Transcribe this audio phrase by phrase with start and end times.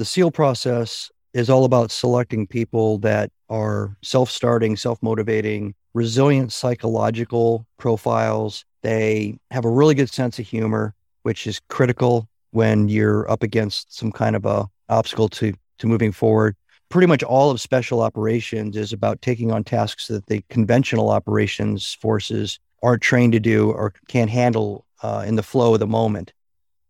[0.00, 6.54] the SEAL process is all about selecting people that are self starting, self motivating, resilient
[6.54, 8.64] psychological profiles.
[8.80, 13.94] They have a really good sense of humor, which is critical when you're up against
[13.94, 16.56] some kind of a obstacle to to moving forward.
[16.88, 21.92] Pretty much all of special operations is about taking on tasks that the conventional operations
[22.00, 26.32] forces aren't trained to do or can't handle uh, in the flow of the moment,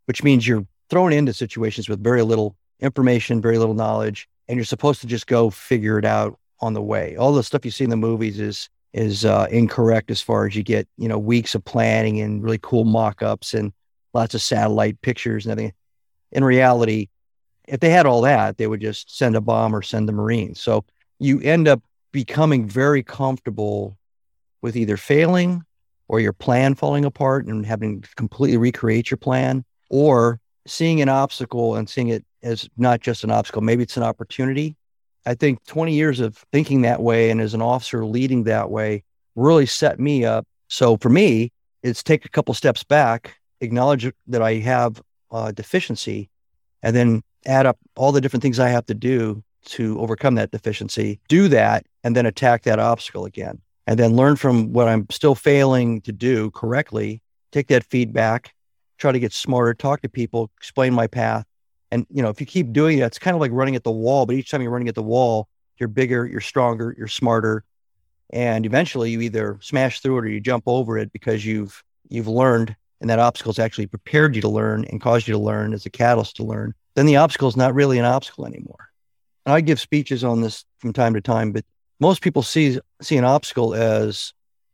[0.05, 4.65] which means you're thrown into situations with very little information, very little knowledge, and you're
[4.65, 7.17] supposed to just go figure it out on the way.
[7.17, 10.57] All the stuff you see in the movies is is uh, incorrect as far as
[10.57, 13.73] you get, you know, weeks of planning and really cool mock-ups and
[14.15, 15.73] lots of satellite pictures and everything.
[16.33, 17.09] In reality,
[17.69, 20.61] if they had all that, they would just send a bomb or send the Marines.
[20.61, 20.85] So
[21.21, 23.97] you end up becoming very comfortable
[24.61, 25.63] with either failing
[26.09, 31.09] or your plan falling apart and having to completely recreate your plan or seeing an
[31.09, 34.77] obstacle and seeing it as not just an obstacle, maybe it's an opportunity.
[35.27, 39.05] I think 20 years of thinking that way and as an officer leading that way
[39.37, 40.47] really set me up.
[40.69, 45.01] So for me, it's take a couple steps back, acknowledge that I have
[45.31, 46.31] a deficiency,
[46.83, 50.51] and then add up all the different things I have to do to overcome that
[50.51, 53.61] deficiency, do that, and then attack that obstacle again.
[53.87, 58.55] And then learn from what I'm still failing to do correctly, take that feedback,
[58.99, 61.45] try to get smarter, talk to people, explain my path.
[61.91, 63.91] And you know, if you keep doing that, it's kind of like running at the
[63.91, 67.65] wall, but each time you're running at the wall, you're bigger, you're stronger, you're smarter.
[68.31, 72.29] And eventually you either smash through it or you jump over it because you've you've
[72.29, 75.73] learned and that obstacle has actually prepared you to learn and caused you to learn
[75.73, 78.91] as a catalyst to learn, then the obstacle is not really an obstacle anymore.
[79.47, 81.65] And I give speeches on this from time to time, but
[81.99, 84.33] most people see see an obstacle as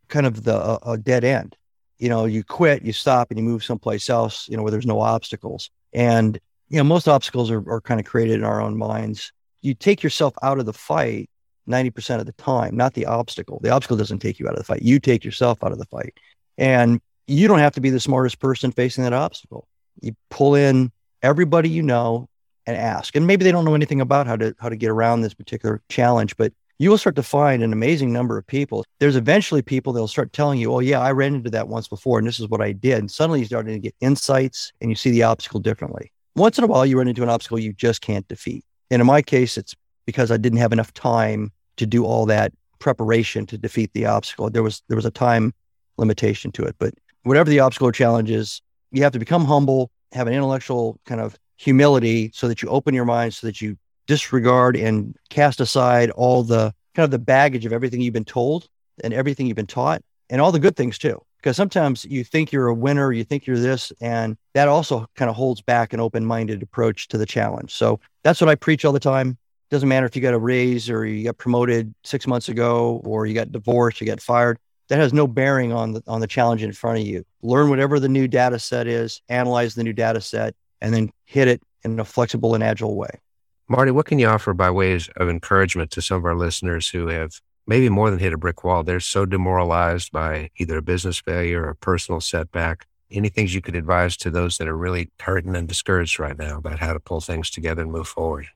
[0.08, 1.56] kind of the a, a dead end
[1.98, 4.86] you know, you quit, you stop, and you move someplace else, you know, where there's
[4.86, 5.70] no obstacles.
[5.92, 9.32] And, you know, most obstacles are, are kind of created in our own minds.
[9.62, 11.30] You take yourself out of the fight
[11.68, 13.60] 90% of the time, not the obstacle.
[13.62, 14.82] The obstacle doesn't take you out of the fight.
[14.82, 16.14] You take yourself out of the fight.
[16.58, 19.66] And you don't have to be the smartest person facing that obstacle.
[20.00, 22.28] You pull in everybody you know
[22.66, 23.16] and ask.
[23.16, 25.82] And maybe they don't know anything about how to how to get around this particular
[25.88, 28.84] challenge, but you will start to find an amazing number of people.
[29.00, 32.18] There's eventually people that'll start telling you, oh, yeah, I ran into that once before
[32.18, 32.98] and this is what I did.
[32.98, 36.12] And suddenly you start to get insights and you see the obstacle differently.
[36.36, 38.64] Once in a while, you run into an obstacle you just can't defeat.
[38.90, 39.74] And in my case, it's
[40.04, 44.50] because I didn't have enough time to do all that preparation to defeat the obstacle.
[44.50, 45.52] There was there was a time
[45.96, 46.76] limitation to it.
[46.78, 48.60] But whatever the obstacle or challenge is,
[48.92, 52.94] you have to become humble, have an intellectual kind of humility so that you open
[52.94, 53.76] your mind so that you
[54.06, 58.68] disregard and cast aside all the kind of the baggage of everything you've been told
[59.02, 61.20] and everything you've been taught and all the good things too.
[61.46, 65.30] Because sometimes you think you're a winner, you think you're this, and that also kind
[65.30, 67.72] of holds back an open minded approach to the challenge.
[67.72, 69.38] So that's what I preach all the time.
[69.70, 73.26] Doesn't matter if you got a raise or you got promoted six months ago or
[73.26, 74.58] you got divorced, you got fired.
[74.88, 77.24] That has no bearing on the on the challenge in front of you.
[77.42, 81.46] Learn whatever the new data set is, analyze the new data set, and then hit
[81.46, 83.20] it in a flexible and agile way.
[83.68, 87.06] Marty, what can you offer by ways of encouragement to some of our listeners who
[87.06, 88.82] have maybe more than hit a brick wall?
[88.82, 92.86] They're so demoralized by either a business failure or a personal setback.
[93.10, 96.58] Any things you could advise to those that are really hurting and discouraged right now
[96.58, 98.46] about how to pull things together and move forward?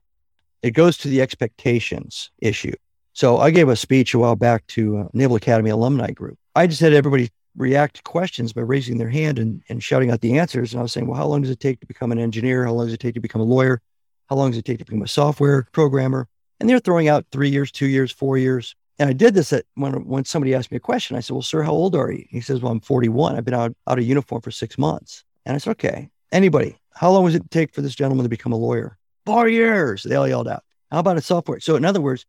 [0.61, 2.73] It goes to the expectations issue.
[3.13, 6.37] So I gave a speech a while back to a Naval Academy alumni group.
[6.55, 10.21] I just had everybody react to questions by raising their hand and, and shouting out
[10.21, 10.73] the answers.
[10.73, 12.65] And I was saying, well, how long does it take to become an engineer?
[12.65, 13.81] How long does it take to become a lawyer?
[14.29, 16.27] How long does it take to become a software programmer?
[16.59, 18.75] And they're throwing out three years, two years, four years.
[18.99, 21.17] And I did this at when when somebody asked me a question.
[21.17, 23.35] I said, "Well, sir, how old are you?" He says, "Well, I'm 41.
[23.35, 26.77] I've been out out of uniform for six months." And I said, "Okay, anybody?
[26.93, 30.03] How long does it take for this gentleman to become a lawyer?" Four years.
[30.03, 30.63] They all yelled out.
[30.91, 31.59] How about a software?
[31.59, 32.25] So, in other words,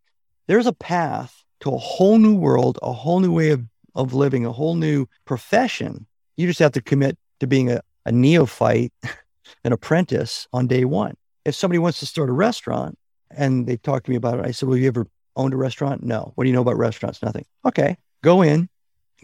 [0.47, 4.47] there's a path to a whole new world, a whole new way of of living,
[4.47, 6.07] a whole new profession.
[6.37, 8.93] You just have to commit to being a, a neophyte,
[9.65, 12.99] an apprentice on day one if somebody wants to start a restaurant
[13.31, 15.07] and they talk to me about it, I said, Well, you ever
[15.37, 16.03] owned a restaurant?
[16.03, 16.33] No.
[16.35, 17.23] What do you know about restaurants?
[17.23, 17.45] Nothing.
[17.65, 17.97] Okay.
[18.23, 18.69] Go in,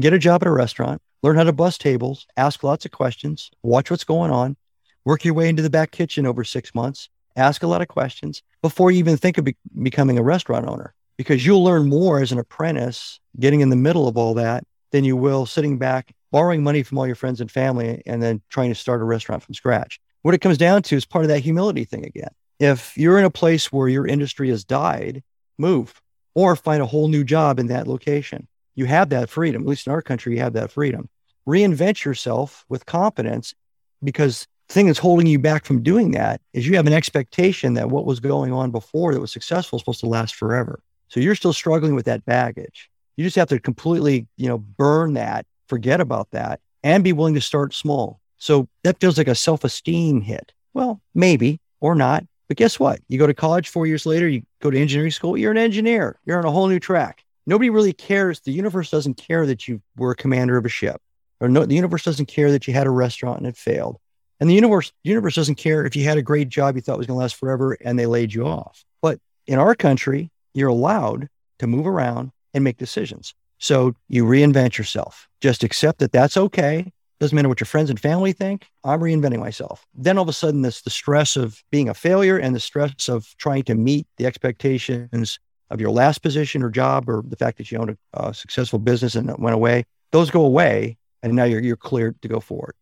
[0.00, 3.50] get a job at a restaurant, learn how to bus tables, ask lots of questions,
[3.62, 4.56] watch what's going on,
[5.04, 8.42] work your way into the back kitchen over six months, ask a lot of questions
[8.62, 10.94] before you even think of be- becoming a restaurant owner.
[11.16, 15.04] Because you'll learn more as an apprentice getting in the middle of all that than
[15.04, 18.70] you will sitting back, borrowing money from all your friends and family, and then trying
[18.70, 21.40] to start a restaurant from scratch what it comes down to is part of that
[21.40, 22.30] humility thing again.
[22.58, 25.22] If you're in a place where your industry has died,
[25.58, 26.00] move
[26.34, 28.46] or find a whole new job in that location.
[28.74, 29.62] You have that freedom.
[29.62, 31.08] At least in our country, you have that freedom.
[31.46, 33.54] Reinvent yourself with confidence
[34.02, 37.74] because the thing that's holding you back from doing that is you have an expectation
[37.74, 40.80] that what was going on before that was successful is supposed to last forever.
[41.08, 42.90] So you're still struggling with that baggage.
[43.16, 47.34] You just have to completely, you know, burn that, forget about that, and be willing
[47.34, 48.20] to start small.
[48.36, 50.52] So that feels like a self-esteem hit.
[50.74, 52.24] Well, maybe or not.
[52.48, 53.00] But guess what?
[53.08, 56.18] You go to college four years later, you go to engineering school, you're an engineer.
[56.24, 57.24] You're on a whole new track.
[57.46, 58.40] Nobody really cares.
[58.40, 61.00] The universe doesn't care that you were a commander of a ship,
[61.40, 63.98] or no, the universe doesn't care that you had a restaurant and it failed.
[64.40, 66.98] And the universe, the universe doesn't care if you had a great job you thought
[66.98, 68.84] was going to last forever and they laid you off.
[69.02, 71.28] But in our country, you're allowed
[71.58, 73.34] to move around and make decisions.
[73.58, 75.28] So you reinvent yourself.
[75.40, 76.92] Just accept that that's okay.
[77.20, 78.68] Doesn't matter what your friends and family think.
[78.84, 79.84] I'm reinventing myself.
[79.94, 83.08] Then all of a sudden, this the stress of being a failure and the stress
[83.08, 87.58] of trying to meet the expectations of your last position or job, or the fact
[87.58, 89.84] that you owned a, a successful business and it went away.
[90.12, 92.74] Those go away, and now you're you're cleared to go forward.